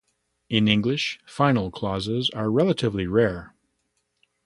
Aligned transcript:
In 0.49 0.67
English, 0.67 1.19
final 1.27 1.69
clauses 1.69 2.31
are 2.31 2.49
relatively 2.49 3.05
rare. 3.05 3.53